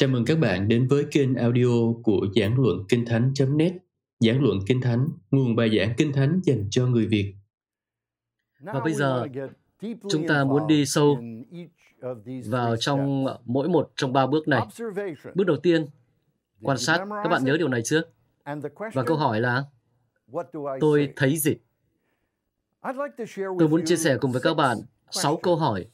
Chào 0.00 0.08
mừng 0.08 0.24
các 0.24 0.38
bạn 0.38 0.68
đến 0.68 0.88
với 0.88 1.06
kênh 1.10 1.34
audio 1.34 1.92
của 2.02 2.26
Giảng 2.36 2.60
Luận 2.60 2.84
Kinh 2.88 3.04
Thánh.net 3.06 3.72
Giảng 4.20 4.42
Luận 4.42 4.58
Kinh 4.66 4.80
Thánh, 4.80 5.08
nguồn 5.30 5.56
bài 5.56 5.70
giảng 5.78 5.94
Kinh 5.96 6.12
Thánh 6.12 6.40
dành 6.44 6.66
cho 6.70 6.86
người 6.86 7.06
Việt. 7.06 7.34
Và 8.60 8.80
bây 8.80 8.92
giờ, 8.92 9.26
chúng 10.10 10.26
ta 10.28 10.44
muốn 10.44 10.66
đi 10.66 10.86
sâu 10.86 11.22
vào 12.46 12.76
trong 12.76 13.26
mỗi 13.44 13.68
một 13.68 13.92
trong 13.96 14.12
ba 14.12 14.26
bước 14.26 14.48
này. 14.48 14.62
Bước 15.34 15.44
đầu 15.46 15.56
tiên, 15.56 15.86
quan 16.62 16.78
sát. 16.78 16.98
Các 16.98 17.28
bạn 17.30 17.44
nhớ 17.44 17.56
điều 17.58 17.68
này 17.68 17.82
chưa? 17.84 18.02
Và 18.92 19.02
câu 19.06 19.16
hỏi 19.16 19.40
là, 19.40 19.64
tôi 20.80 21.12
thấy 21.16 21.36
gì? 21.36 21.56
Tôi 23.58 23.68
muốn 23.68 23.84
chia 23.84 23.96
sẻ 23.96 24.16
cùng 24.20 24.32
với 24.32 24.40
các 24.40 24.54
bạn 24.54 24.78
sáu 25.10 25.36
câu 25.36 25.56
hỏi 25.56 25.86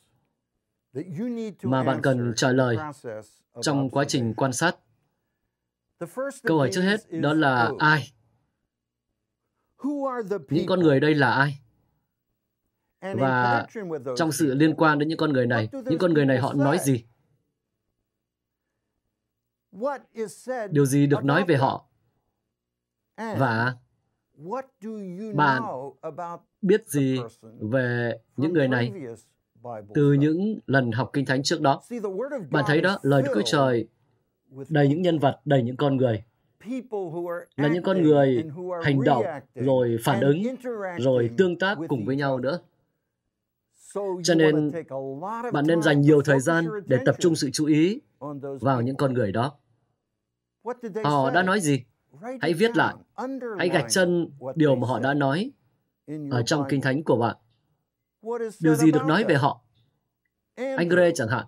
mà 1.62 1.82
bạn 1.82 2.00
cần 2.02 2.32
trả 2.36 2.52
lời 2.52 2.76
trong 3.62 3.90
quá 3.90 4.04
trình 4.08 4.34
quan 4.36 4.52
sát. 4.52 4.76
Câu 6.42 6.58
hỏi 6.58 6.70
trước 6.72 6.82
hết 6.82 7.00
đó 7.10 7.34
là 7.34 7.72
ai? 7.78 8.12
Những 10.48 10.66
con 10.66 10.80
người 10.80 11.00
đây 11.00 11.14
là 11.14 11.32
ai? 11.32 11.60
Và 13.00 13.66
trong 14.16 14.32
sự 14.32 14.54
liên 14.54 14.74
quan 14.74 14.98
đến 14.98 15.08
những 15.08 15.18
con 15.18 15.32
người 15.32 15.46
này, 15.46 15.68
những 15.72 15.98
con 15.98 16.14
người 16.14 16.24
này 16.24 16.38
họ 16.38 16.52
nói 16.52 16.78
gì? 16.84 17.04
Điều 20.70 20.86
gì 20.86 21.06
được 21.06 21.24
nói 21.24 21.44
về 21.44 21.56
họ? 21.56 21.88
Và 23.16 23.76
bạn 26.16 26.38
biết 26.62 26.88
gì 26.88 27.18
về 27.60 28.18
những 28.36 28.52
người 28.52 28.68
này 28.68 28.92
từ 29.94 30.12
những 30.12 30.58
lần 30.66 30.92
học 30.92 31.10
kinh 31.12 31.26
thánh 31.26 31.42
trước 31.42 31.60
đó. 31.60 31.82
Bạn 32.50 32.64
thấy 32.66 32.80
đó, 32.80 32.98
lời 33.02 33.22
Đức 33.22 33.30
Chúa 33.34 33.42
Trời 33.44 33.88
đầy 34.68 34.88
những 34.88 35.02
nhân 35.02 35.18
vật, 35.18 35.40
đầy 35.44 35.62
những 35.62 35.76
con 35.76 35.96
người. 35.96 36.24
Là 37.56 37.68
những 37.68 37.82
con 37.82 38.02
người 38.02 38.44
hành 38.82 39.04
động, 39.04 39.24
rồi 39.54 39.96
phản 40.04 40.20
ứng, 40.20 40.42
rồi 40.98 41.30
tương 41.36 41.58
tác 41.58 41.78
cùng 41.88 42.04
với 42.04 42.16
nhau 42.16 42.38
nữa. 42.38 42.58
Cho 44.22 44.34
nên, 44.34 44.70
bạn 45.52 45.66
nên 45.66 45.82
dành 45.82 46.00
nhiều 46.00 46.22
thời 46.22 46.40
gian 46.40 46.66
để 46.86 46.98
tập 47.06 47.16
trung 47.18 47.36
sự 47.36 47.50
chú 47.52 47.66
ý 47.66 48.00
vào 48.60 48.82
những 48.82 48.96
con 48.96 49.14
người 49.14 49.32
đó. 49.32 49.52
Họ 51.04 51.30
đã 51.30 51.42
nói 51.42 51.60
gì? 51.60 51.82
Hãy 52.40 52.54
viết 52.54 52.76
lại. 52.76 52.94
Hãy 53.58 53.68
gạch 53.68 53.86
chân 53.88 54.28
điều 54.54 54.76
mà 54.76 54.88
họ 54.88 55.00
đã 55.00 55.14
nói 55.14 55.50
ở 56.30 56.42
trong 56.42 56.64
kinh 56.68 56.80
thánh 56.80 57.02
của 57.02 57.16
bạn. 57.16 57.36
Điều 58.60 58.74
gì 58.74 58.92
được 58.92 59.04
nói 59.06 59.24
về 59.24 59.34
họ? 59.34 59.60
Anh 60.56 60.88
Gray 60.88 61.12
chẳng 61.14 61.28
hạn, 61.28 61.46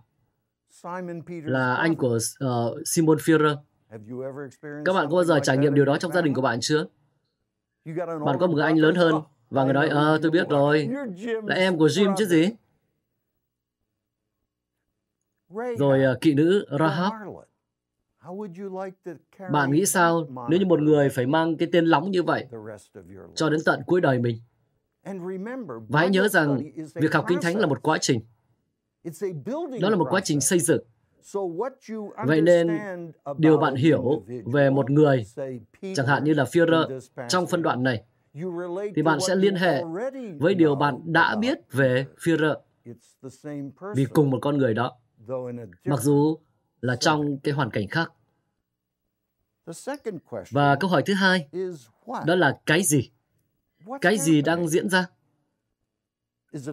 là 1.45 1.75
anh 1.75 1.97
của 1.97 2.19
uh, 2.45 2.89
Simon 2.89 3.17
Führer. 3.17 3.57
Các 4.85 4.93
bạn 4.93 5.09
có 5.11 5.15
bao 5.15 5.25
giờ 5.25 5.41
trải 5.43 5.59
nghiệm 5.59 5.75
điều 5.75 5.85
đó 5.85 5.97
trong 5.99 6.13
gia 6.13 6.21
đình 6.21 6.35
của 6.35 6.43
bạn 6.43 6.59
chưa? 6.61 6.87
Bạn 8.25 8.37
có 8.41 8.47
một 8.47 8.55
người 8.55 8.65
anh 8.65 8.77
lớn 8.79 8.95
hơn 8.95 9.15
và 9.51 9.65
người 9.65 9.73
nói, 9.73 9.89
ờ, 9.89 10.19
tôi 10.23 10.31
biết 10.31 10.49
rồi, 10.49 10.89
là 11.47 11.55
em 11.55 11.79
của 11.79 11.87
Jim 11.87 12.15
chứ 12.19 12.27
gì? 12.27 12.49
Rồi 15.79 16.01
uh, 16.15 16.21
kỵ 16.21 16.35
nữ 16.35 16.67
Rahab. 16.79 17.13
Bạn 19.53 19.71
nghĩ 19.71 19.87
sao 19.87 20.29
nếu 20.51 20.59
như 20.59 20.67
một 20.67 20.81
người 20.81 21.09
phải 21.09 21.27
mang 21.27 21.57
cái 21.57 21.69
tên 21.73 21.85
lóng 21.87 22.11
như 22.11 22.23
vậy 22.23 22.47
cho 23.35 23.51
đến 23.51 23.61
tận 23.65 23.83
cuối 23.87 24.01
đời 24.01 24.19
mình? 24.19 24.39
Và 25.89 26.01
hãy 26.01 26.11
nhớ 26.11 26.29
rằng 26.29 26.63
việc 26.95 27.15
học 27.15 27.25
kinh 27.29 27.39
thánh 27.43 27.59
là 27.59 27.67
một 27.67 27.83
quá 27.83 27.99
trình. 28.01 28.21
Đó 29.81 29.91
là 29.91 29.97
một 29.97 30.07
quá 30.11 30.21
trình 30.25 30.41
xây 30.41 30.61
dựng. 30.61 30.85
Vậy 32.27 32.41
nên, 32.41 32.79
điều 33.39 33.57
bạn 33.59 33.75
hiểu 33.75 34.25
về 34.47 34.71
một 34.71 34.91
người, 34.91 35.27
chẳng 35.95 36.07
hạn 36.07 36.25
như 36.25 36.35
là 36.35 36.45
Führer 36.45 37.01
trong 37.29 37.47
phân 37.47 37.63
đoạn 37.63 37.83
này, 37.83 38.03
thì 38.97 39.03
bạn 39.03 39.19
sẽ 39.29 39.37
liên 39.37 39.55
hệ 39.55 39.83
với 40.39 40.55
điều 40.55 40.75
bạn 40.75 41.01
đã 41.05 41.37
biết 41.37 41.59
về 41.73 42.07
Führer 42.19 42.55
vì 43.97 44.05
cùng 44.05 44.31
một 44.31 44.39
con 44.43 44.59
người 44.59 44.75
đó, 44.75 44.99
mặc 45.85 46.01
dù 46.01 46.37
là 46.81 46.97
trong 46.97 47.39
cái 47.39 47.55
hoàn 47.55 47.71
cảnh 47.71 47.89
khác. 47.89 48.13
Và 50.51 50.77
câu 50.81 50.91
hỏi 50.91 51.03
thứ 51.07 51.15
hai, 51.15 51.49
đó 52.27 52.35
là 52.35 52.59
cái 52.67 52.83
gì? 52.83 53.11
Cái 54.01 54.19
gì 54.19 54.43
đang 54.43 54.69
diễn 54.69 54.89
ra? 54.89 55.07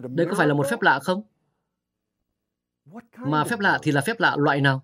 Đây 0.08 0.26
có 0.30 0.34
phải 0.36 0.46
là 0.46 0.54
một 0.54 0.66
phép 0.70 0.82
lạ 0.82 0.98
không? 1.02 1.22
Mà 3.18 3.44
phép 3.44 3.60
lạ 3.60 3.78
thì 3.82 3.92
là 3.92 4.00
phép 4.00 4.20
lạ 4.20 4.36
loại 4.38 4.60
nào? 4.60 4.82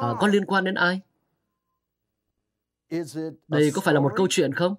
À, 0.00 0.08
có 0.20 0.26
liên 0.26 0.44
quan 0.46 0.64
đến 0.64 0.74
ai? 0.74 1.00
Đây 3.48 3.70
có 3.74 3.80
phải 3.80 3.94
là 3.94 4.00
một 4.00 4.12
câu 4.16 4.26
chuyện 4.30 4.52
không? 4.52 4.74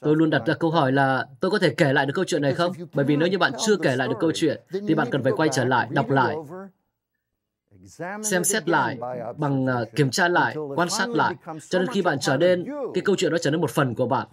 Tôi 0.00 0.16
luôn 0.16 0.30
đặt 0.30 0.42
ra 0.46 0.54
câu 0.54 0.70
hỏi 0.70 0.92
là 0.92 1.26
tôi 1.40 1.50
có 1.50 1.58
thể 1.58 1.74
kể 1.76 1.92
lại 1.92 2.06
được 2.06 2.12
câu 2.14 2.24
chuyện 2.24 2.42
này 2.42 2.54
không? 2.54 2.72
Bởi 2.94 3.04
vì 3.04 3.16
nếu 3.16 3.28
như 3.28 3.38
bạn 3.38 3.52
chưa 3.58 3.76
kể 3.76 3.96
lại 3.96 4.08
được 4.08 4.16
câu 4.20 4.32
chuyện, 4.34 4.60
thì 4.88 4.94
bạn 4.94 5.08
cần 5.10 5.22
phải 5.22 5.32
quay 5.36 5.48
trở 5.52 5.64
lại, 5.64 5.88
đọc 5.92 6.10
lại, 6.10 6.36
xem 8.22 8.44
xét 8.44 8.68
lại, 8.68 8.98
bằng 9.36 9.66
ờ, 9.66 9.84
kiểm 9.96 10.10
tra 10.10 10.28
lại, 10.28 10.56
quan 10.76 10.88
sát 10.90 11.08
lại, 11.08 11.34
cho 11.68 11.78
đến 11.78 11.88
khi 11.92 12.02
bạn 12.02 12.18
trở 12.20 12.36
nên, 12.36 12.66
cái 12.94 13.02
câu 13.04 13.16
chuyện 13.18 13.32
đó 13.32 13.38
trở 13.42 13.50
nên 13.50 13.60
một 13.60 13.70
phần 13.70 13.94
của 13.94 14.06
bạn, 14.06 14.28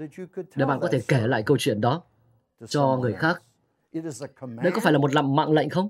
để 0.55 0.65
bạn 0.65 0.79
có 0.79 0.87
thể 0.91 1.01
kể 1.07 1.27
lại 1.27 1.43
câu 1.43 1.57
chuyện 1.59 1.81
đó 1.81 2.03
cho 2.67 2.97
người 3.01 3.13
khác. 3.13 3.41
Đây 4.41 4.71
có 4.71 4.81
phải 4.81 4.93
là 4.93 4.99
một 4.99 5.13
làm 5.13 5.35
mạng 5.35 5.51
lệnh 5.51 5.69
không? 5.69 5.89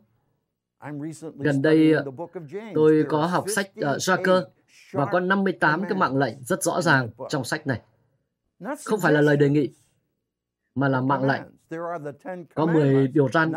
Gần 1.35 1.61
đây, 1.61 1.93
ờ, 1.93 2.05
tôi 2.73 3.05
có 3.09 3.25
học 3.25 3.45
sách 3.55 3.71
ờ, 3.81 3.91
uh, 3.91 3.97
Jacker 3.97 4.43
và 4.91 5.05
có 5.05 5.19
58 5.19 5.83
cái 5.89 5.97
mạng 5.97 6.17
lệnh 6.17 6.43
rất 6.43 6.63
rõ 6.63 6.81
ràng 6.81 7.09
trong 7.29 7.43
sách 7.43 7.67
này. 7.67 7.81
Không 8.85 8.99
phải 8.99 9.13
là 9.13 9.21
lời 9.21 9.37
đề 9.37 9.49
nghị, 9.49 9.73
mà 10.75 10.87
là 10.87 11.01
mạng 11.01 11.27
lệnh. 11.27 11.41
Có 12.55 12.65
10 12.65 13.07
điều 13.07 13.29
răn, 13.29 13.53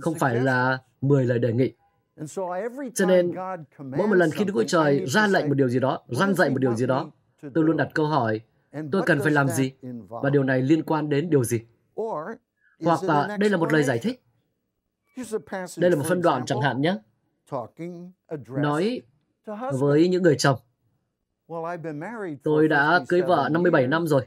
không 0.00 0.14
phải 0.14 0.40
là 0.40 0.78
10 1.00 1.24
lời 1.24 1.38
đề 1.38 1.52
nghị. 1.52 1.72
Cho 2.94 3.06
nên, 3.06 3.34
mỗi 3.78 4.08
một 4.08 4.14
lần 4.14 4.30
khi 4.30 4.44
Đức 4.44 4.52
Chúa 4.54 4.64
Trời 4.64 5.06
ra 5.06 5.26
lệnh 5.26 5.48
một 5.48 5.54
điều 5.54 5.68
gì 5.68 5.80
đó, 5.80 6.00
răn 6.08 6.34
dạy 6.34 6.50
một 6.50 6.58
điều 6.58 6.74
gì 6.74 6.86
đó, 6.86 7.10
tôi 7.54 7.64
luôn 7.64 7.76
đặt 7.76 7.88
câu 7.94 8.06
hỏi, 8.06 8.40
tôi 8.92 9.02
cần 9.06 9.20
phải 9.20 9.32
làm 9.32 9.48
gì? 9.48 9.72
Và 10.08 10.30
điều 10.30 10.44
này 10.44 10.62
liên 10.62 10.82
quan 10.82 11.08
đến 11.08 11.30
điều 11.30 11.44
gì? 11.44 11.60
Hoặc 12.84 13.02
là 13.02 13.36
đây 13.40 13.50
là 13.50 13.56
một 13.56 13.72
lời 13.72 13.82
giải 13.82 13.98
thích. 13.98 14.22
Đây 15.78 15.90
là 15.90 15.96
một 15.96 16.04
phân 16.08 16.22
đoạn 16.22 16.46
chẳng 16.46 16.60
hạn 16.60 16.80
nhé. 16.80 16.96
Nói 18.48 19.02
với 19.72 20.08
những 20.08 20.22
người 20.22 20.36
chồng. 20.38 20.58
Tôi 22.42 22.68
đã 22.68 23.00
cưới 23.08 23.22
vợ 23.22 23.48
57 23.52 23.86
năm 23.86 24.06
rồi. 24.06 24.26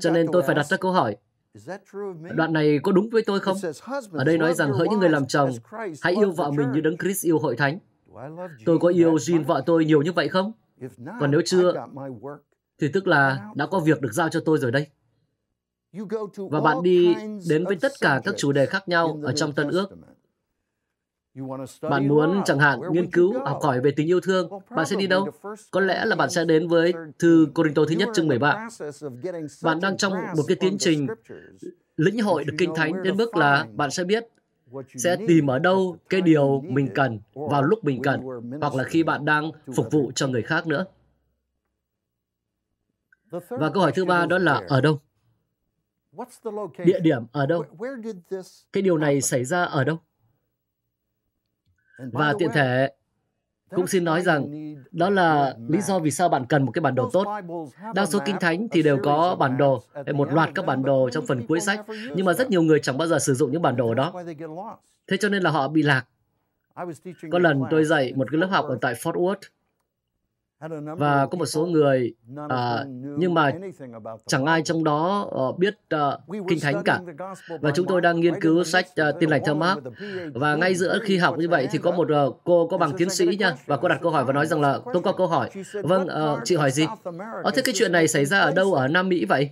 Cho 0.00 0.10
nên 0.10 0.26
tôi 0.32 0.42
phải 0.42 0.54
đặt 0.54 0.66
ra 0.66 0.76
câu 0.76 0.92
hỏi. 0.92 1.16
Đoạn 2.34 2.52
này 2.52 2.78
có 2.82 2.92
đúng 2.92 3.10
với 3.10 3.22
tôi 3.26 3.40
không? 3.40 3.56
Ở 4.12 4.24
đây 4.24 4.38
nói 4.38 4.54
rằng 4.54 4.72
hỡi 4.72 4.88
những 4.88 4.98
người 5.00 5.08
làm 5.08 5.26
chồng, 5.26 5.50
hãy 6.02 6.14
yêu 6.14 6.32
vợ 6.32 6.50
mình 6.50 6.72
như 6.72 6.80
Đấng 6.80 6.98
Christ 6.98 7.24
yêu 7.24 7.38
hội 7.38 7.56
thánh. 7.56 7.78
Tôi 8.64 8.78
có 8.78 8.88
yêu 8.88 9.14
Jean 9.14 9.44
vợ 9.44 9.62
tôi 9.66 9.84
nhiều 9.84 10.02
như 10.02 10.12
vậy 10.12 10.28
không? 10.28 10.52
Còn 11.20 11.30
nếu 11.30 11.40
chưa, 11.44 11.86
thì 12.80 12.88
tức 12.92 13.06
là 13.06 13.50
đã 13.54 13.66
có 13.66 13.80
việc 13.80 14.00
được 14.00 14.12
giao 14.12 14.28
cho 14.28 14.40
tôi 14.44 14.58
rồi 14.58 14.72
đây. 14.72 14.86
Và 16.50 16.60
bạn 16.60 16.82
đi 16.82 17.14
đến 17.48 17.64
với 17.64 17.76
tất 17.76 17.92
cả 18.00 18.20
các 18.24 18.34
chủ 18.38 18.52
đề 18.52 18.66
khác 18.66 18.88
nhau 18.88 19.20
ở 19.22 19.32
trong 19.32 19.52
Tân 19.52 19.68
ước. 19.68 19.88
Bạn 21.82 22.08
muốn 22.08 22.42
chẳng 22.44 22.58
hạn 22.58 22.80
nghiên 22.92 23.10
cứu, 23.10 23.38
học 23.44 23.58
hỏi 23.62 23.80
về 23.80 23.90
tình 23.90 24.06
yêu 24.06 24.20
thương, 24.20 24.50
bạn 24.70 24.86
sẽ 24.86 24.96
đi 24.96 25.06
đâu? 25.06 25.28
Có 25.70 25.80
lẽ 25.80 26.04
là 26.04 26.16
bạn 26.16 26.30
sẽ 26.30 26.44
đến 26.44 26.68
với 26.68 26.92
thư 27.18 27.46
Corinto 27.54 27.82
thứ 27.88 27.94
nhất 27.94 28.08
chương 28.14 28.28
13. 28.28 28.68
Bạn 29.62 29.80
đang 29.80 29.96
trong 29.96 30.12
một 30.12 30.42
cái 30.48 30.56
tiến 30.60 30.78
trình 30.78 31.06
lĩnh 31.96 32.20
hội 32.20 32.44
được 32.44 32.54
kinh 32.58 32.74
thánh 32.74 33.02
đến 33.02 33.16
mức 33.16 33.36
là 33.36 33.66
bạn 33.72 33.90
sẽ 33.90 34.04
biết 34.04 34.26
sẽ 34.96 35.16
tìm 35.26 35.50
ở 35.50 35.58
đâu 35.58 35.96
cái 36.10 36.20
điều 36.20 36.60
mình 36.60 36.88
cần 36.94 37.20
vào 37.34 37.62
lúc 37.62 37.84
mình 37.84 38.02
cần 38.02 38.20
hoặc 38.60 38.74
là 38.74 38.84
khi 38.84 39.02
bạn 39.02 39.24
đang 39.24 39.50
phục 39.76 39.86
vụ 39.90 40.12
cho 40.14 40.28
người 40.28 40.42
khác 40.42 40.66
nữa. 40.66 40.84
Và 43.30 43.70
câu 43.70 43.82
hỏi 43.82 43.92
thứ 43.94 44.04
ba 44.04 44.26
đó 44.26 44.38
là 44.38 44.62
ở 44.68 44.80
đâu? 44.80 45.00
Địa 46.84 47.00
điểm 47.00 47.22
ở 47.32 47.46
đâu? 47.46 47.64
Cái 48.72 48.82
điều 48.82 48.98
này 48.98 49.20
xảy 49.20 49.44
ra 49.44 49.64
ở 49.64 49.84
đâu? 49.84 49.98
Và 52.12 52.34
tiện 52.38 52.50
thể, 52.52 52.90
cũng 53.70 53.86
xin 53.86 54.04
nói 54.04 54.22
rằng 54.22 54.46
đó 54.90 55.10
là 55.10 55.54
lý 55.68 55.80
do 55.80 55.98
vì 55.98 56.10
sao 56.10 56.28
bạn 56.28 56.46
cần 56.48 56.62
một 56.62 56.72
cái 56.72 56.80
bản 56.80 56.94
đồ 56.94 57.10
tốt. 57.12 57.26
Đa 57.94 58.06
số 58.06 58.18
kinh 58.24 58.36
thánh 58.40 58.68
thì 58.68 58.82
đều 58.82 58.98
có 59.02 59.36
bản 59.38 59.56
đồ, 59.56 59.82
một 60.14 60.32
loạt 60.32 60.50
các 60.54 60.66
bản 60.66 60.82
đồ 60.82 61.10
trong 61.10 61.26
phần 61.26 61.46
cuối 61.46 61.60
sách, 61.60 61.84
nhưng 62.14 62.26
mà 62.26 62.32
rất 62.32 62.50
nhiều 62.50 62.62
người 62.62 62.80
chẳng 62.80 62.98
bao 62.98 63.08
giờ 63.08 63.18
sử 63.18 63.34
dụng 63.34 63.52
những 63.52 63.62
bản 63.62 63.76
đồ 63.76 63.94
đó. 63.94 64.12
Thế 65.06 65.16
cho 65.16 65.28
nên 65.28 65.42
là 65.42 65.50
họ 65.50 65.68
bị 65.68 65.82
lạc. 65.82 66.04
Có 67.30 67.38
lần 67.38 67.62
tôi 67.70 67.84
dạy 67.84 68.12
một 68.16 68.26
cái 68.32 68.40
lớp 68.40 68.46
học 68.46 68.64
ở 68.68 68.78
tại 68.80 68.94
Fort 68.94 69.12
Worth, 69.12 69.40
và 70.98 71.26
có 71.26 71.38
một 71.38 71.46
số 71.46 71.66
người 71.66 72.14
à, 72.48 72.84
nhưng 73.16 73.34
mà 73.34 73.52
chẳng 74.26 74.46
ai 74.46 74.62
trong 74.62 74.84
đó 74.84 75.30
uh, 75.48 75.58
biết 75.58 75.74
uh, 75.94 76.48
kinh 76.48 76.60
thánh 76.60 76.82
cả. 76.84 77.00
và 77.60 77.70
chúng 77.74 77.86
tôi 77.86 78.00
đang 78.00 78.20
nghiên 78.20 78.40
cứu 78.40 78.64
sách 78.64 78.86
uh, 79.08 79.20
tin 79.20 79.30
lành 79.30 79.42
theo 79.44 79.54
Mark. 79.54 79.80
và 80.34 80.56
ngay 80.56 80.74
giữa 80.74 80.98
khi 81.02 81.16
học 81.16 81.38
như 81.38 81.48
vậy 81.48 81.68
thì 81.70 81.78
có 81.78 81.90
một 81.90 82.08
uh, 82.26 82.40
cô 82.44 82.66
có 82.66 82.78
bằng 82.78 82.92
tiến 82.96 83.10
sĩ 83.10 83.36
nha 83.38 83.54
và 83.66 83.76
cô 83.76 83.88
đặt 83.88 83.98
câu 84.02 84.12
hỏi 84.12 84.24
và 84.24 84.32
nói 84.32 84.46
rằng 84.46 84.60
là 84.60 84.78
tôi 84.92 85.02
có 85.02 85.12
câu 85.12 85.26
hỏi. 85.26 85.50
vâng 85.82 86.02
uh, 86.02 86.40
chị 86.44 86.56
hỏi 86.56 86.70
gì? 86.70 86.86
Ờ 87.44 87.50
thế 87.54 87.62
cái 87.64 87.74
chuyện 87.78 87.92
này 87.92 88.08
xảy 88.08 88.24
ra 88.24 88.38
ở 88.38 88.52
đâu 88.52 88.74
ở 88.74 88.88
Nam 88.88 89.08
Mỹ 89.08 89.24
vậy? 89.24 89.50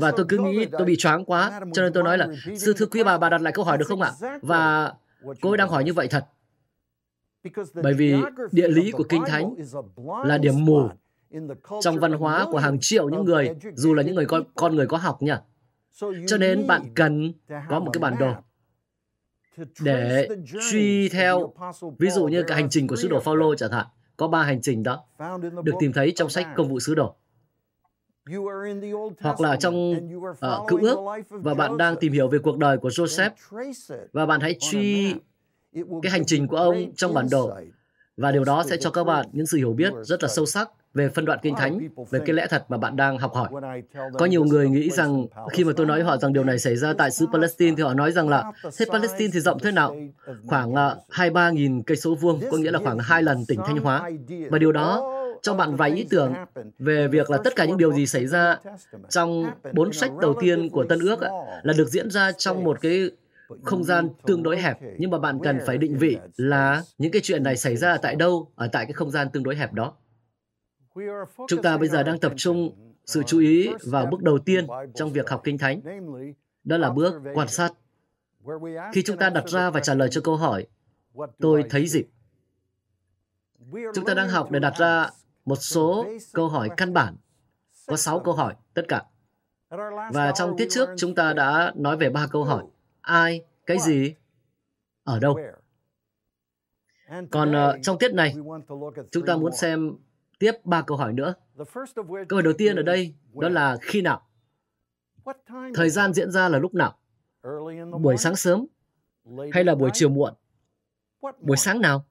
Và 0.00 0.12
tôi 0.16 0.26
cứ 0.28 0.38
nghĩ 0.38 0.66
tôi 0.72 0.84
bị 0.84 0.96
choáng 0.96 1.24
quá 1.24 1.60
cho 1.72 1.82
nên 1.82 1.92
tôi 1.92 2.02
nói 2.02 2.18
là 2.18 2.28
sư 2.56 2.74
thưa 2.76 2.86
quý 2.86 3.02
bà 3.02 3.18
bà 3.18 3.28
đặt 3.28 3.40
lại 3.40 3.52
câu 3.52 3.64
hỏi 3.64 3.78
được 3.78 3.88
không 3.88 4.02
ạ? 4.02 4.12
và 4.42 4.92
cô 5.40 5.50
ấy 5.50 5.56
đang 5.56 5.68
hỏi 5.68 5.84
như 5.84 5.92
vậy 5.92 6.08
thật 6.08 6.24
bởi 7.82 7.94
vì 7.94 8.14
địa 8.52 8.68
lý 8.68 8.90
của 8.90 9.04
Kinh 9.04 9.22
Thánh 9.26 9.54
là 10.24 10.38
điểm 10.38 10.64
mù 10.64 10.88
trong 11.80 11.98
văn 11.98 12.12
hóa 12.12 12.46
của 12.50 12.58
hàng 12.58 12.78
triệu 12.80 13.08
những 13.08 13.24
người, 13.24 13.50
dù 13.74 13.94
là 13.94 14.02
những 14.02 14.14
người 14.14 14.26
con, 14.26 14.44
con 14.54 14.76
người 14.76 14.86
có 14.86 14.96
học 14.96 15.22
nha. 15.22 15.40
Cho 16.26 16.36
nên 16.38 16.66
bạn 16.66 16.82
cần 16.94 17.32
có 17.68 17.80
một 17.80 17.90
cái 17.92 18.00
bản 18.00 18.14
đồ 18.18 18.32
để 19.80 20.28
truy 20.70 21.08
theo, 21.08 21.52
ví 21.98 22.10
dụ 22.10 22.26
như 22.26 22.42
cái 22.42 22.56
hành 22.56 22.70
trình 22.70 22.86
của 22.86 22.96
sứ 22.96 23.08
đồ 23.08 23.20
Phaolô 23.20 23.54
chẳng 23.54 23.70
hạn, 23.70 23.86
có 24.16 24.28
ba 24.28 24.42
hành 24.42 24.60
trình 24.62 24.82
đó 24.82 25.04
được 25.62 25.74
tìm 25.80 25.92
thấy 25.92 26.12
trong 26.16 26.30
sách 26.30 26.46
Công 26.56 26.68
vụ 26.68 26.80
sứ 26.80 26.94
đồ. 26.94 27.14
Hoặc 29.20 29.40
là 29.40 29.56
trong 29.56 29.92
uh, 30.18 30.68
cựu 30.68 30.78
ước 30.82 30.98
và 31.30 31.54
bạn 31.54 31.76
đang 31.76 31.96
tìm 32.00 32.12
hiểu 32.12 32.28
về 32.28 32.38
cuộc 32.38 32.58
đời 32.58 32.78
của 32.78 32.88
Joseph 32.88 33.30
và 34.12 34.26
bạn 34.26 34.40
hãy 34.40 34.56
truy 34.60 35.14
cái 36.02 36.12
hành 36.12 36.24
trình 36.26 36.48
của 36.48 36.56
ông 36.56 36.92
trong 36.96 37.14
bản 37.14 37.26
đồ 37.30 37.52
và 38.16 38.32
điều 38.32 38.44
đó 38.44 38.64
sẽ 38.66 38.76
cho 38.76 38.90
các 38.90 39.04
bạn 39.04 39.26
những 39.32 39.46
sự 39.46 39.58
hiểu 39.58 39.72
biết 39.72 39.92
rất 40.02 40.22
là 40.22 40.28
sâu 40.28 40.46
sắc 40.46 40.70
về 40.94 41.08
phân 41.08 41.24
đoạn 41.24 41.38
kinh 41.42 41.54
thánh, 41.56 41.88
về 42.10 42.20
cái 42.26 42.34
lẽ 42.34 42.46
thật 42.50 42.64
mà 42.68 42.76
bạn 42.76 42.96
đang 42.96 43.18
học 43.18 43.34
hỏi. 43.34 43.48
Có 44.18 44.26
nhiều 44.26 44.44
người 44.44 44.68
nghĩ 44.68 44.90
rằng 44.90 45.26
khi 45.52 45.64
mà 45.64 45.72
tôi 45.76 45.86
nói 45.86 46.02
họ 46.02 46.16
rằng 46.16 46.32
điều 46.32 46.44
này 46.44 46.58
xảy 46.58 46.76
ra 46.76 46.92
tại 46.92 47.10
xứ 47.10 47.26
Palestine 47.32 47.74
thì 47.76 47.82
họ 47.82 47.94
nói 47.94 48.12
rằng 48.12 48.28
là 48.28 48.52
thế 48.78 48.86
Palestine 48.92 49.30
thì 49.32 49.40
rộng 49.40 49.58
thế 49.58 49.72
nào? 49.72 49.96
Khoảng 50.46 50.72
uh, 50.72 50.78
hai 51.10 51.30
ba 51.30 51.50
nghìn 51.50 51.82
cây 51.82 51.96
số 51.96 52.14
vuông, 52.14 52.40
có 52.50 52.56
nghĩa 52.56 52.70
là 52.70 52.78
khoảng 52.78 52.98
hai 52.98 53.22
lần 53.22 53.46
tỉnh 53.48 53.60
Thanh 53.66 53.76
Hóa. 53.76 54.10
Và 54.50 54.58
điều 54.58 54.72
đó 54.72 55.12
cho 55.42 55.54
bạn 55.54 55.76
vài 55.76 55.90
ý 55.90 56.06
tưởng 56.10 56.34
về 56.78 57.08
việc 57.08 57.30
là 57.30 57.38
tất 57.44 57.56
cả 57.56 57.64
những 57.64 57.76
điều 57.76 57.92
gì 57.92 58.06
xảy 58.06 58.26
ra 58.26 58.58
trong 59.08 59.44
bốn 59.72 59.92
sách 59.92 60.10
đầu 60.20 60.34
tiên 60.40 60.70
của 60.70 60.84
Tân 60.84 61.00
Ước 61.00 61.20
là 61.62 61.72
được 61.76 61.88
diễn 61.88 62.10
ra 62.10 62.32
trong 62.32 62.64
một 62.64 62.80
cái 62.80 63.10
không 63.62 63.84
gian 63.84 64.08
tương 64.26 64.42
đối 64.42 64.58
hẹp, 64.58 64.78
nhưng 64.98 65.10
mà 65.10 65.18
bạn 65.18 65.38
cần 65.42 65.58
phải 65.66 65.78
định 65.78 65.98
vị 65.98 66.18
là 66.36 66.82
những 66.98 67.12
cái 67.12 67.22
chuyện 67.24 67.42
này 67.42 67.56
xảy 67.56 67.76
ra 67.76 67.96
tại 67.96 68.16
đâu, 68.16 68.52
ở 68.54 68.68
tại 68.72 68.86
cái 68.86 68.92
không 68.92 69.10
gian 69.10 69.30
tương 69.30 69.42
đối 69.42 69.56
hẹp 69.56 69.72
đó. 69.72 69.92
Chúng 71.48 71.62
ta 71.62 71.76
bây 71.76 71.88
giờ 71.88 72.02
đang 72.02 72.18
tập 72.18 72.32
trung 72.36 72.70
sự 73.04 73.22
chú 73.22 73.38
ý 73.38 73.70
vào 73.86 74.06
bước 74.06 74.22
đầu 74.22 74.38
tiên 74.38 74.66
trong 74.94 75.12
việc 75.12 75.30
học 75.30 75.40
kinh 75.44 75.58
thánh, 75.58 75.80
đó 76.64 76.76
là 76.76 76.90
bước 76.90 77.14
quan 77.34 77.48
sát. 77.48 77.72
Khi 78.92 79.02
chúng 79.02 79.16
ta 79.16 79.30
đặt 79.30 79.48
ra 79.48 79.70
và 79.70 79.80
trả 79.80 79.94
lời 79.94 80.08
cho 80.10 80.20
câu 80.20 80.36
hỏi, 80.36 80.66
tôi 81.40 81.64
thấy 81.70 81.86
gì 81.86 82.02
chúng 83.94 84.04
ta 84.04 84.14
đang 84.14 84.28
học 84.28 84.50
để 84.50 84.60
đặt 84.60 84.74
ra 84.78 85.10
một 85.44 85.56
số 85.56 86.06
câu 86.32 86.48
hỏi 86.48 86.70
căn 86.76 86.92
bản, 86.92 87.16
có 87.86 87.96
6 87.96 88.20
câu 88.20 88.34
hỏi, 88.34 88.54
tất 88.74 88.82
cả. 88.88 89.02
Và 90.12 90.32
trong 90.34 90.56
tiết 90.56 90.66
trước, 90.70 90.88
chúng 90.96 91.14
ta 91.14 91.32
đã 91.32 91.72
nói 91.76 91.96
về 91.96 92.10
ba 92.10 92.26
câu 92.26 92.44
hỏi 92.44 92.64
ai, 93.06 93.44
cái 93.66 93.78
gì, 93.78 94.14
ở 95.04 95.18
đâu. 95.20 95.38
Còn 97.30 97.50
uh, 97.50 97.82
trong 97.82 97.98
tiết 97.98 98.14
này, 98.14 98.34
chúng 99.10 99.26
ta 99.26 99.36
muốn 99.36 99.52
xem 99.52 99.96
tiếp 100.38 100.52
ba 100.64 100.82
câu 100.82 100.96
hỏi 100.96 101.12
nữa. 101.12 101.34
Câu 102.28 102.36
hỏi 102.36 102.42
đầu 102.42 102.52
tiên 102.58 102.76
ở 102.76 102.82
đây 102.82 103.14
đó 103.34 103.48
là 103.48 103.76
khi 103.80 104.02
nào? 104.02 104.28
Thời 105.74 105.90
gian 105.90 106.12
diễn 106.12 106.30
ra 106.30 106.48
là 106.48 106.58
lúc 106.58 106.74
nào? 106.74 106.98
Buổi 108.00 108.16
sáng 108.16 108.36
sớm 108.36 108.66
hay 109.52 109.64
là 109.64 109.74
buổi 109.74 109.90
chiều 109.92 110.08
muộn? 110.08 110.34
Buổi 111.40 111.56
sáng 111.56 111.80
nào? 111.80 112.04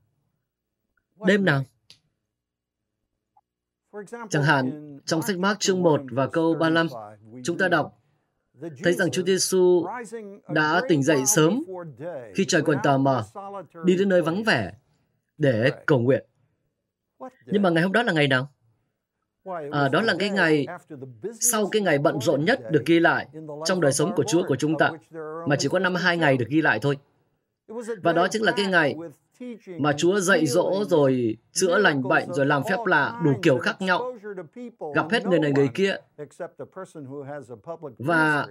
Đêm 1.26 1.46
nào? 1.46 1.64
Chẳng 4.30 4.44
hạn, 4.44 4.98
trong 5.06 5.22
sách 5.22 5.38
Mark 5.38 5.60
chương 5.60 5.82
1 5.82 6.02
và 6.12 6.28
câu 6.28 6.56
35, 6.56 6.88
chúng 7.44 7.58
ta 7.58 7.68
đọc 7.68 8.02
thấy 8.84 8.94
rằng 8.94 9.12
Chúa 9.12 9.24
Giêsu 9.24 9.86
đã 10.48 10.82
tỉnh 10.90 11.04
dậy 11.04 11.18
sớm 11.26 11.64
khi 12.36 12.46
trời 12.46 12.62
còn 12.62 12.78
tờ 12.84 12.98
mờ, 12.98 13.24
đi 13.84 13.98
đến 13.98 14.10
nơi 14.10 14.22
vắng 14.22 14.44
vẻ 14.44 14.74
để 15.38 15.72
cầu 15.86 16.00
nguyện. 16.00 16.26
Nhưng 17.46 17.62
mà 17.62 17.70
ngày 17.70 17.84
hôm 17.84 17.92
đó 17.92 18.04
là 18.04 18.14
ngày 18.14 18.28
nào? 18.28 18.52
À, 19.72 19.90
đó 19.92 20.02
là 20.02 20.16
cái 20.20 20.30
ngày 20.30 20.68
sau 21.40 21.68
cái 21.68 21.82
ngày 21.82 21.98
bận 21.98 22.20
rộn 22.22 22.46
nhất 22.46 22.60
được 22.72 22.84
ghi 22.86 23.00
lại 23.00 23.28
trong 23.66 23.82
đời 23.82 23.92
sống 23.94 24.14
của 24.16 24.24
Chúa 24.28 24.44
của 24.48 24.56
chúng 24.56 24.78
ta, 24.78 24.92
mà 25.48 25.56
chỉ 25.60 25.68
có 25.70 25.80
năm 25.80 25.96
hai 25.96 26.18
ngày 26.18 26.38
được 26.38 26.48
ghi 26.50 26.62
lại 26.62 26.80
thôi. 26.82 26.98
Và 28.04 28.14
đó 28.14 28.28
chính 28.28 28.44
là 28.44 28.52
cái 28.52 28.66
ngày 28.66 28.96
mà 29.80 29.94
Chúa 29.94 30.20
dạy 30.20 30.46
dỗ 30.46 30.84
rồi 30.90 31.38
chữa 31.52 31.78
lành 31.78 32.04
bệnh 32.04 32.34
rồi 32.34 32.46
làm 32.46 32.64
phép 32.70 32.78
lạ 32.86 33.22
đủ 33.26 33.32
kiểu 33.42 33.58
khác 33.58 33.82
nhau, 33.82 34.14
gặp 34.96 35.06
hết 35.12 35.26
người 35.26 35.40
này 35.40 35.52
người 35.52 35.70
kia. 35.74 35.96
Và 37.98 38.48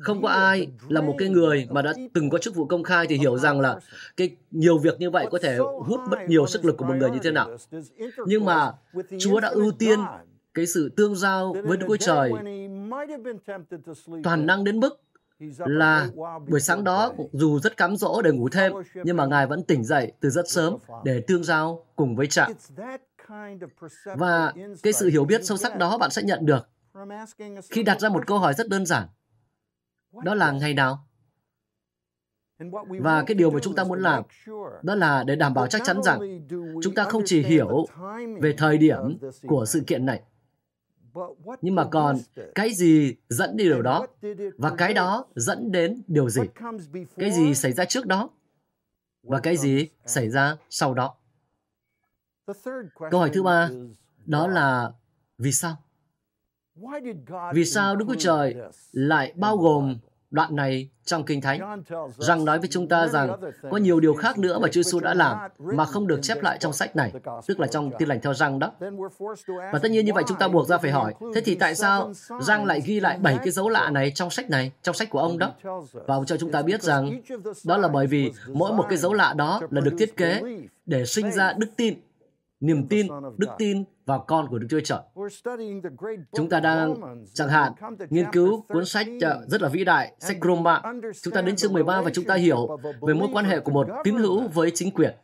không 0.00 0.22
có 0.22 0.28
ai 0.28 0.68
là 0.88 1.00
một 1.00 1.14
cái 1.18 1.28
người 1.28 1.68
mà 1.70 1.82
đã 1.82 1.94
từng 2.14 2.30
có 2.30 2.38
chức 2.38 2.54
vụ 2.54 2.64
công 2.64 2.82
khai 2.82 3.06
thì 3.08 3.16
hiểu 3.16 3.38
rằng 3.38 3.60
là 3.60 3.78
cái 4.16 4.36
nhiều 4.50 4.78
việc 4.78 5.00
như 5.00 5.10
vậy 5.10 5.26
có 5.30 5.38
thể 5.42 5.58
hút 5.58 6.00
mất 6.10 6.18
nhiều 6.28 6.46
sức 6.46 6.64
lực 6.64 6.76
của 6.76 6.84
một 6.84 6.94
người 6.98 7.10
như 7.10 7.18
thế 7.22 7.30
nào. 7.30 7.56
Nhưng 8.26 8.44
mà 8.44 8.72
Chúa 9.18 9.40
đã 9.40 9.48
ưu 9.48 9.72
tiên 9.72 9.98
cái 10.54 10.66
sự 10.66 10.88
tương 10.96 11.14
giao 11.14 11.56
với 11.64 11.76
Đức 11.76 11.86
Chúa 11.88 11.96
Trời 11.96 12.32
toàn 14.24 14.46
năng 14.46 14.64
đến 14.64 14.80
mức 14.80 15.00
là 15.58 16.08
buổi 16.48 16.60
sáng 16.60 16.84
đó 16.84 17.12
dù 17.32 17.58
rất 17.58 17.76
cám 17.76 17.96
dỗ 17.96 18.22
để 18.22 18.30
ngủ 18.30 18.48
thêm 18.48 18.72
nhưng 19.04 19.16
mà 19.16 19.26
ngài 19.26 19.46
vẫn 19.46 19.62
tỉnh 19.62 19.84
dậy 19.84 20.12
từ 20.20 20.30
rất 20.30 20.48
sớm 20.48 20.76
để 21.04 21.22
tương 21.26 21.44
giao 21.44 21.86
cùng 21.96 22.16
với 22.16 22.26
cha 22.26 22.48
và 24.04 24.52
cái 24.82 24.92
sự 24.92 25.08
hiểu 25.08 25.24
biết 25.24 25.44
sâu 25.44 25.56
sắc 25.56 25.78
đó 25.78 25.98
bạn 25.98 26.10
sẽ 26.10 26.22
nhận 26.22 26.46
được 26.46 26.68
khi 27.70 27.82
đặt 27.82 28.00
ra 28.00 28.08
một 28.08 28.26
câu 28.26 28.38
hỏi 28.38 28.54
rất 28.54 28.68
đơn 28.68 28.86
giản. 28.86 29.08
Đó 30.24 30.34
là 30.34 30.52
ngày 30.52 30.74
nào? 30.74 31.08
Và 33.00 33.24
cái 33.26 33.34
điều 33.34 33.50
mà 33.50 33.60
chúng 33.62 33.74
ta 33.74 33.84
muốn 33.84 34.02
làm 34.02 34.24
đó 34.82 34.94
là 34.94 35.24
để 35.24 35.36
đảm 35.36 35.54
bảo 35.54 35.66
chắc 35.66 35.82
chắn 35.84 36.02
rằng 36.02 36.40
chúng 36.82 36.94
ta 36.94 37.04
không 37.04 37.22
chỉ 37.24 37.42
hiểu 37.42 37.86
về 38.40 38.54
thời 38.58 38.78
điểm 38.78 39.18
của 39.46 39.64
sự 39.66 39.82
kiện 39.86 40.06
này 40.06 40.22
nhưng 41.62 41.74
mà 41.74 41.84
còn 41.90 42.16
cái 42.54 42.74
gì 42.74 43.16
dẫn 43.28 43.56
đi 43.56 43.64
điều 43.64 43.82
đó? 43.82 44.06
và 44.58 44.74
cái 44.78 44.94
đó 44.94 45.24
dẫn 45.34 45.72
đến 45.72 46.02
điều 46.06 46.28
gì? 46.28 46.42
Cái 47.16 47.30
gì 47.32 47.54
xảy 47.54 47.72
ra 47.72 47.84
trước 47.84 48.06
đó? 48.06 48.30
Và 49.22 49.40
cái 49.40 49.56
gì 49.56 49.88
xảy 50.06 50.30
ra 50.30 50.56
sau 50.70 50.94
đó? 50.94 51.14
Câu 53.10 53.20
hỏi 53.20 53.30
thứ 53.34 53.42
ba 53.42 53.70
đó 54.26 54.46
là 54.46 54.92
vì 55.38 55.52
sao? 55.52 55.76
Vì 57.54 57.64
sao 57.64 57.96
đức 57.96 58.04
chúa 58.08 58.14
trời 58.18 58.56
lại 58.92 59.32
bao 59.36 59.56
gồm 59.56 59.96
đoạn 60.30 60.56
này 60.56 60.88
trong 61.04 61.24
Kinh 61.24 61.40
Thánh. 61.40 61.82
Rằng 62.16 62.44
nói 62.44 62.58
với 62.58 62.68
chúng 62.68 62.88
ta 62.88 63.06
rằng 63.06 63.40
có 63.70 63.76
nhiều 63.76 64.00
điều 64.00 64.14
khác 64.14 64.38
nữa 64.38 64.58
mà 64.58 64.68
Chúa 64.68 64.82
Giêsu 64.82 65.00
đã 65.00 65.14
làm 65.14 65.38
mà 65.58 65.84
không 65.84 66.06
được 66.06 66.20
chép 66.22 66.42
lại 66.42 66.58
trong 66.60 66.72
sách 66.72 66.96
này, 66.96 67.12
tức 67.46 67.60
là 67.60 67.66
trong 67.66 67.90
tin 67.98 68.08
lành 68.08 68.20
theo 68.20 68.34
răng 68.34 68.58
đó. 68.58 68.72
Và 69.72 69.78
tất 69.82 69.90
nhiên 69.90 70.06
như 70.06 70.12
vậy 70.12 70.24
chúng 70.28 70.38
ta 70.38 70.48
buộc 70.48 70.68
ra 70.68 70.78
phải 70.78 70.90
hỏi, 70.90 71.14
thế 71.34 71.40
thì 71.44 71.54
tại 71.54 71.74
sao 71.74 72.12
răng 72.40 72.64
lại 72.64 72.80
ghi 72.84 73.00
lại 73.00 73.18
bảy 73.18 73.38
cái 73.38 73.50
dấu 73.50 73.68
lạ 73.68 73.90
này 73.90 74.12
trong 74.14 74.30
sách 74.30 74.50
này, 74.50 74.72
trong 74.82 74.94
sách 74.94 75.10
của 75.10 75.20
ông 75.20 75.38
đó? 75.38 75.52
Và 75.92 76.14
ông 76.14 76.26
cho 76.26 76.36
chúng 76.36 76.52
ta 76.52 76.62
biết 76.62 76.82
rằng 76.82 77.20
đó 77.64 77.76
là 77.76 77.88
bởi 77.88 78.06
vì 78.06 78.32
mỗi 78.48 78.72
một 78.72 78.86
cái 78.88 78.98
dấu 78.98 79.12
lạ 79.12 79.34
đó 79.36 79.60
là 79.70 79.80
được 79.80 79.94
thiết 79.98 80.16
kế 80.16 80.42
để 80.86 81.06
sinh 81.06 81.32
ra 81.32 81.52
đức 81.52 81.68
tin 81.76 81.94
niềm 82.60 82.88
tin, 82.88 83.06
đức 83.36 83.48
tin 83.58 83.84
vào 84.06 84.24
con 84.28 84.48
của 84.48 84.58
Đức 84.58 84.66
Chúa 84.70 84.80
Trời. 84.80 84.98
Chúng 86.32 86.48
ta 86.48 86.60
đang, 86.60 86.94
chẳng 87.34 87.48
hạn, 87.48 87.72
nghiên 88.10 88.26
cứu 88.32 88.64
cuốn 88.68 88.84
sách 88.84 89.06
rất 89.46 89.62
là 89.62 89.68
vĩ 89.68 89.84
đại, 89.84 90.12
sách 90.18 90.36
Roma. 90.42 90.82
Chúng 91.22 91.34
ta 91.34 91.42
đến 91.42 91.56
chương 91.56 91.72
13 91.72 92.02
và 92.02 92.10
chúng 92.10 92.24
ta 92.24 92.34
hiểu 92.34 92.78
về 93.02 93.14
mối 93.14 93.28
quan 93.32 93.44
hệ 93.44 93.60
của 93.60 93.72
một 93.72 93.86
tín 94.04 94.16
hữu 94.16 94.48
với 94.48 94.70
chính 94.74 94.90
quyền. 94.90 95.14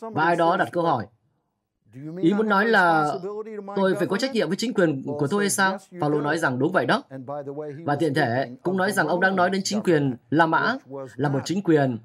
Và 0.00 0.24
ai 0.24 0.36
đó 0.36 0.56
đặt 0.56 0.68
câu 0.72 0.82
hỏi, 0.82 1.06
Ý 2.20 2.34
muốn 2.34 2.48
nói 2.48 2.66
là 2.66 3.14
tôi 3.76 3.94
phải 3.94 4.06
có 4.06 4.16
trách 4.16 4.32
nhiệm 4.32 4.48
với 4.48 4.56
chính 4.56 4.74
quyền 4.74 5.02
của 5.02 5.26
tôi 5.30 5.42
hay 5.42 5.50
sao? 5.50 5.78
Paulo 6.00 6.20
nói 6.20 6.38
rằng 6.38 6.58
đúng 6.58 6.72
vậy 6.72 6.86
đó. 6.86 7.02
Và 7.84 7.96
tiện 7.96 8.14
thể 8.14 8.50
cũng 8.62 8.76
nói 8.76 8.92
rằng 8.92 9.08
ông 9.08 9.20
đang 9.20 9.36
nói 9.36 9.50
đến 9.50 9.62
chính 9.64 9.80
quyền 9.80 10.16
La 10.30 10.46
Mã 10.46 10.76
là 11.16 11.28
một 11.28 11.40
chính 11.44 11.62
quyền 11.62 11.98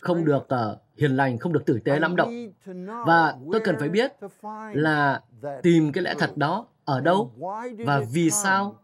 không 0.00 0.24
được 0.24 0.48
uh, 0.54 0.78
hiền 0.96 1.16
lành, 1.16 1.38
không 1.38 1.52
được 1.52 1.66
tử 1.66 1.78
tế 1.84 1.98
lắm 1.98 2.16
đâu. 2.16 2.28
Và 3.06 3.34
tôi 3.52 3.60
cần 3.60 3.76
phải 3.78 3.88
biết 3.88 4.12
là 4.72 5.22
tìm 5.62 5.92
cái 5.92 6.04
lẽ 6.04 6.14
thật 6.18 6.36
đó 6.36 6.66
ở 6.84 7.00
đâu 7.00 7.32
và 7.86 8.02
vì 8.12 8.30
sao 8.30 8.76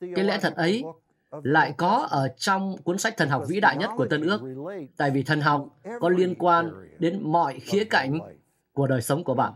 cái 0.00 0.24
lẽ 0.24 0.38
thật 0.42 0.56
ấy 0.56 0.84
lại 1.42 1.74
có 1.76 2.06
ở 2.10 2.28
trong 2.36 2.76
cuốn 2.84 2.98
sách 2.98 3.16
thần 3.16 3.28
học 3.28 3.44
vĩ 3.48 3.60
đại 3.60 3.76
nhất 3.76 3.90
của 3.96 4.06
Tân 4.06 4.22
ước. 4.22 4.40
Tại 4.96 5.10
vì 5.10 5.22
thần 5.22 5.40
học 5.40 5.68
có 6.00 6.08
liên 6.08 6.34
quan 6.34 6.70
đến 6.98 7.20
mọi 7.22 7.58
khía 7.60 7.84
cạnh 7.84 8.18
của 8.78 8.86
đời 8.86 9.02
sống 9.02 9.24
của 9.24 9.34
bạn, 9.34 9.52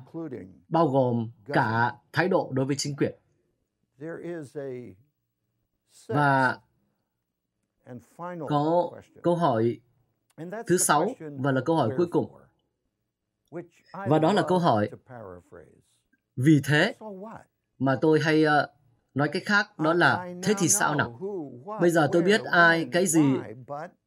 bao 0.69 0.88
gồm 0.88 1.31
cả 1.47 1.95
thái 2.12 2.29
độ 2.29 2.50
đối 2.52 2.67
với 2.67 2.76
chính 2.79 2.97
quyền. 2.97 3.14
Và 6.09 6.59
có 8.49 8.91
câu 9.23 9.37
hỏi 9.37 9.81
thứ 10.67 10.79
sáu 10.79 11.11
và 11.38 11.52
là 11.52 11.61
câu 11.64 11.76
hỏi 11.76 11.91
cuối 11.97 12.07
cùng. 12.11 12.33
Và 13.93 14.19
đó 14.19 14.33
là 14.33 14.43
câu 14.49 14.59
hỏi 14.59 14.91
vì 16.37 16.61
thế 16.64 16.95
mà 17.79 17.99
tôi 18.00 18.21
hay 18.21 18.45
uh, 18.47 18.50
nói 19.14 19.29
cách 19.33 19.43
khác 19.47 19.79
đó 19.79 19.93
là 19.95 20.35
thế 20.43 20.55
thì 20.59 20.69
sao 20.69 20.95
nào? 20.95 21.21
Bây 21.81 21.91
giờ 21.91 22.09
tôi 22.12 22.23
biết 22.23 22.41
ai, 22.45 22.88
cái 22.93 23.07
gì, 23.07 23.25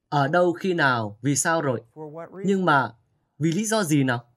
ở 0.10 0.28
đâu, 0.28 0.54
khi 0.54 0.74
nào, 0.74 1.18
vì 1.22 1.36
sao 1.36 1.62
rồi. 1.62 1.82
Nhưng 2.46 2.66
mà 2.66 2.94
vì 3.40 3.52
lý 3.52 3.66
do 3.66 3.84
gì 3.84 4.04
nào? 4.04 4.35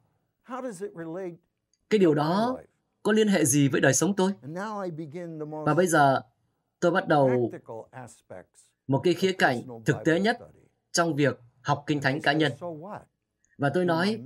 Cái 1.90 1.98
điều 1.98 2.14
đó 2.14 2.58
có 3.02 3.12
liên 3.12 3.28
hệ 3.28 3.44
gì 3.44 3.68
với 3.68 3.80
đời 3.80 3.94
sống 3.94 4.16
tôi? 4.16 4.32
Và 5.66 5.74
bây 5.74 5.86
giờ 5.86 6.20
tôi 6.80 6.90
bắt 6.90 7.08
đầu 7.08 7.52
một 8.86 9.00
cái 9.04 9.14
khía 9.14 9.32
cạnh 9.32 9.62
thực 9.84 9.96
tế 10.04 10.20
nhất 10.20 10.38
trong 10.92 11.16
việc 11.16 11.40
học 11.60 11.84
kinh 11.86 12.00
thánh 12.00 12.20
cá 12.20 12.32
nhân. 12.32 12.52
Và 13.58 13.70
tôi 13.74 13.84
nói, 13.84 14.20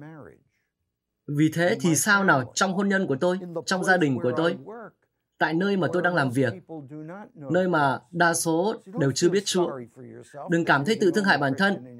vì 1.26 1.50
thế 1.54 1.76
thì 1.80 1.96
sao 1.96 2.24
nào 2.24 2.52
trong 2.54 2.72
hôn 2.72 2.88
nhân 2.88 3.06
của 3.06 3.16
tôi, 3.20 3.38
trong 3.66 3.84
gia 3.84 3.96
đình 3.96 4.18
của 4.22 4.32
tôi, 4.36 4.56
tại 5.42 5.54
nơi 5.54 5.76
mà 5.76 5.88
tôi 5.92 6.02
đang 6.02 6.14
làm 6.14 6.30
việc, 6.30 6.52
nơi 7.36 7.68
mà 7.68 7.98
đa 8.10 8.34
số 8.34 8.74
đều 9.00 9.12
chưa 9.12 9.28
biết 9.28 9.44
Chúa. 9.44 9.78
Đừng 10.50 10.64
cảm 10.64 10.84
thấy 10.84 10.96
tự 11.00 11.10
thương 11.14 11.24
hại 11.24 11.38
bản 11.38 11.52
thân. 11.58 11.98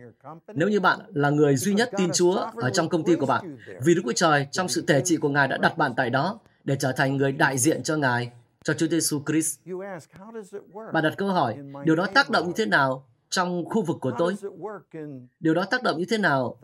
Nếu 0.55 0.69
như 0.69 0.81
bạn 0.81 1.01
là 1.15 1.31
người 1.31 1.57
duy 1.57 1.75
nhất 1.75 1.91
tin 1.97 2.11
Chúa 2.13 2.35
ở 2.57 2.71
trong 2.71 2.89
công 2.89 3.05
ty 3.05 3.17
của 3.17 3.27
bạn, 3.27 3.57
vì 3.85 3.95
Đức 3.95 4.03
Chúa 4.05 4.13
Trời 4.13 4.47
trong 4.51 4.69
sự 4.69 4.83
tề 4.83 5.01
trị 5.05 5.17
của 5.17 5.29
Ngài 5.29 5.49
đã 5.49 5.59
đặt 5.59 5.79
bạn 5.79 5.93
tại 5.97 6.11
đó 6.11 6.39
để 6.65 6.77
trở 6.77 6.93
thành 6.93 7.17
người 7.17 7.33
đại 7.33 7.59
diện 7.59 7.83
cho 7.83 7.97
Ngài, 7.97 8.33
cho 8.65 8.75
Chúa 8.75 8.87
Giêsu 8.87 9.23
Christ. 9.27 9.59
Bạn 10.93 11.05
đặt 11.05 11.15
câu 11.17 11.29
hỏi, 11.29 11.57
điều 11.85 11.97
đó 11.97 12.07
tác 12.15 12.31
động 12.31 12.47
như 12.47 12.53
thế 12.57 12.67
nào 12.67 13.07
trong 13.31 13.65
khu 13.65 13.83
vực 13.83 13.97
của 14.01 14.13
tôi? 14.19 14.37
Điều 15.41 15.55
đó 15.55 15.65
tác 15.71 15.83
động 15.83 15.99
như 15.99 16.05
thế 16.09 16.19
nào 16.19 16.57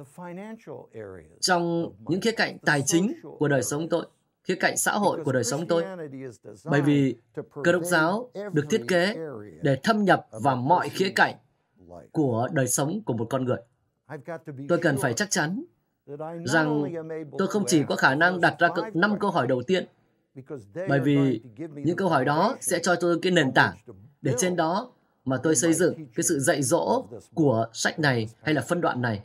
trong 1.41 1.93
những 2.09 2.21
khía 2.21 2.33
cạnh 2.33 2.59
tài 2.59 2.83
chính 2.87 3.13
của 3.39 3.49
đời 3.49 3.63
sống 3.63 3.89
tôi? 3.89 4.07
Khía 4.49 4.55
cạnh 4.55 4.77
xã 4.77 4.93
hội 4.93 5.25
của 5.25 5.33
đời 5.33 5.45
sống 5.45 5.67
tôi. 5.67 5.85
Bởi 6.65 6.83
vì 6.83 7.17
cơ 7.65 7.73
đốc 7.73 7.83
giáo 7.83 8.31
được 8.53 8.67
thiết 8.71 8.85
kế 8.89 9.17
để 9.63 9.79
thâm 9.83 10.05
nhập 10.05 10.27
vào 10.31 10.57
mọi 10.57 10.89
khía 10.89 11.13
cạnh 11.17 11.35
của 12.13 12.49
đời 12.53 12.69
sống 12.69 13.01
của 13.07 13.15
một 13.15 13.27
con 13.31 13.45
người. 13.45 13.59
Tôi 14.69 14.79
cần 14.79 14.97
phải 14.99 15.15
chắc 15.15 15.31
chắn 15.31 15.65
rằng 16.45 16.93
tôi 17.39 17.49
không 17.49 17.65
chỉ 17.67 17.83
có 17.89 17.97
khả 17.97 18.15
năng 18.15 18.41
đặt 18.41 18.57
ra 18.59 18.69
năm 18.95 19.19
câu 19.19 19.31
hỏi 19.31 19.47
đầu 19.47 19.63
tiên, 19.67 19.87
bởi 20.89 21.01
vì 21.01 21.41
những 21.75 21.97
câu 21.97 22.09
hỏi 22.09 22.25
đó 22.25 22.57
sẽ 22.61 22.79
cho 22.83 22.95
tôi 22.95 23.19
cái 23.23 23.33
nền 23.33 23.53
tảng 23.53 23.77
để 24.23 24.35
trên 24.39 24.57
đó 24.57 24.93
mà 25.25 25.37
tôi 25.43 25.57
xây 25.57 25.75
dựng 25.75 25.95
cái 26.15 26.25
sự 26.25 26.39
dạy 26.39 26.63
dỗ 26.63 27.07
của 27.35 27.67
sách 27.73 27.99
này 27.99 28.29
hay 28.43 28.55
là 28.55 28.63
phân 28.63 28.81
đoạn 28.81 29.03
này. 29.03 29.23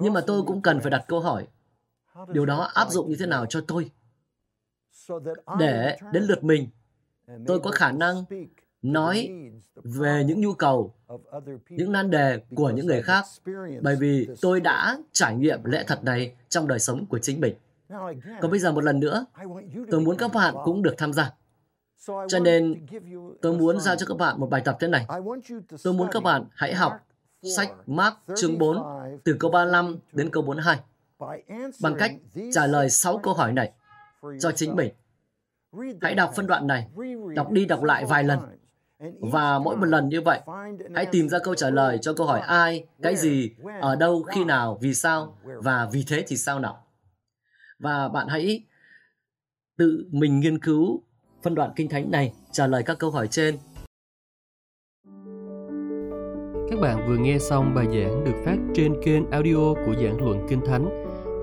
Nhưng 0.00 0.12
mà 0.12 0.20
tôi 0.26 0.42
cũng 0.42 0.62
cần 0.62 0.80
phải 0.80 0.90
đặt 0.90 1.04
câu 1.08 1.20
hỏi, 1.20 1.46
điều 2.28 2.46
đó 2.46 2.70
áp 2.74 2.90
dụng 2.90 3.10
như 3.10 3.16
thế 3.18 3.26
nào 3.26 3.46
cho 3.46 3.60
tôi? 3.68 3.90
Để 5.58 5.96
đến 6.12 6.22
lượt 6.22 6.44
mình 6.44 6.68
tôi 7.46 7.60
có 7.60 7.70
khả 7.70 7.92
năng 7.92 8.24
nói 8.82 9.30
về 9.74 10.24
những 10.26 10.40
nhu 10.40 10.52
cầu 10.52 10.94
những 11.68 11.92
nan 11.92 12.10
đề 12.10 12.40
của 12.54 12.70
những 12.70 12.86
người 12.86 13.02
khác 13.02 13.24
bởi 13.82 13.96
vì 13.96 14.28
tôi 14.40 14.60
đã 14.60 14.98
trải 15.12 15.36
nghiệm 15.36 15.64
lẽ 15.64 15.84
thật 15.86 16.04
này 16.04 16.34
trong 16.48 16.68
đời 16.68 16.78
sống 16.78 17.06
của 17.06 17.18
chính 17.18 17.40
mình. 17.40 17.54
Còn 18.40 18.50
bây 18.50 18.60
giờ 18.60 18.72
một 18.72 18.84
lần 18.84 19.00
nữa 19.00 19.26
tôi 19.90 20.00
muốn 20.00 20.16
các 20.16 20.32
bạn 20.34 20.54
cũng 20.64 20.82
được 20.82 20.94
tham 20.98 21.12
gia. 21.12 21.32
Cho 22.06 22.38
nên 22.42 22.86
tôi 23.42 23.58
muốn 23.58 23.80
giao 23.80 23.96
cho 23.96 24.06
các 24.06 24.16
bạn 24.18 24.40
một 24.40 24.50
bài 24.50 24.62
tập 24.64 24.76
thế 24.80 24.88
này. 24.88 25.06
Tôi 25.84 25.92
muốn 25.92 26.08
các 26.12 26.22
bạn 26.22 26.44
hãy 26.54 26.74
học 26.74 26.92
sách 27.56 27.72
Mark 27.86 28.16
chương 28.36 28.58
4 28.58 28.78
từ 29.24 29.36
câu 29.40 29.50
35 29.50 29.96
đến 30.12 30.30
câu 30.30 30.42
42 30.42 30.78
bằng 31.82 31.94
cách 31.98 32.12
trả 32.52 32.66
lời 32.66 32.90
6 32.90 33.18
câu 33.18 33.34
hỏi 33.34 33.52
này 33.52 33.72
cho 34.40 34.52
chính 34.52 34.76
mình. 34.76 34.92
Hãy 36.00 36.14
đọc 36.14 36.32
phân 36.36 36.46
đoạn 36.46 36.66
này, 36.66 36.88
đọc 37.34 37.50
đi 37.50 37.64
đọc 37.64 37.82
lại 37.82 38.04
vài 38.04 38.24
lần. 38.24 38.38
Và 39.20 39.58
mỗi 39.58 39.76
một 39.76 39.86
lần 39.86 40.08
như 40.08 40.20
vậy, 40.20 40.40
hãy 40.94 41.06
tìm 41.06 41.28
ra 41.28 41.38
câu 41.38 41.54
trả 41.54 41.70
lời 41.70 41.98
cho 42.02 42.14
câu 42.14 42.26
hỏi 42.26 42.40
ai, 42.40 42.86
cái 43.02 43.16
gì, 43.16 43.50
ở 43.80 43.96
đâu, 43.96 44.22
khi 44.22 44.44
nào, 44.44 44.78
vì 44.80 44.94
sao, 44.94 45.38
và 45.44 45.88
vì 45.92 46.04
thế 46.08 46.24
thì 46.28 46.36
sao 46.36 46.58
nào. 46.58 46.84
Và 47.78 48.08
bạn 48.08 48.28
hãy 48.28 48.64
tự 49.76 50.06
mình 50.10 50.40
nghiên 50.40 50.58
cứu 50.58 51.02
phân 51.42 51.54
đoạn 51.54 51.70
kinh 51.76 51.88
thánh 51.88 52.10
này, 52.10 52.32
trả 52.52 52.66
lời 52.66 52.82
các 52.82 52.98
câu 52.98 53.10
hỏi 53.10 53.28
trên. 53.28 53.56
Các 56.70 56.80
bạn 56.80 57.08
vừa 57.08 57.16
nghe 57.16 57.38
xong 57.38 57.74
bài 57.74 57.86
giảng 57.86 58.24
được 58.24 58.42
phát 58.44 58.56
trên 58.74 58.94
kênh 59.04 59.30
audio 59.30 59.74
của 59.86 59.94
giảng 60.02 60.24
luận 60.24 60.46
Kinh 60.48 60.60
Thánh 60.66 61.03